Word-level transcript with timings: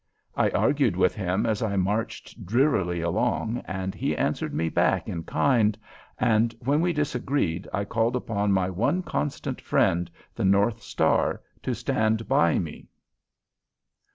I 0.35 0.49
argued 0.49 0.95
with 0.95 1.13
him 1.13 1.45
as 1.45 1.61
I 1.61 1.75
marched 1.75 2.43
drearily 2.43 3.01
along, 3.01 3.61
and 3.65 3.93
he 3.93 4.17
answered 4.17 4.51
me 4.51 4.67
back 4.67 5.07
in 5.07 5.21
kind, 5.25 5.77
and 6.17 6.55
when 6.59 6.81
we 6.81 6.91
disagreed 6.91 7.67
I 7.71 7.85
called 7.85 8.15
upon 8.15 8.51
my 8.51 8.67
one 8.71 9.03
constant 9.03 9.61
friend, 9.61 10.09
the 10.33 10.43
North 10.43 10.81
Star, 10.81 11.39
to 11.61 11.75
stand 11.75 12.27
by 12.27 12.57
me. 12.57 12.87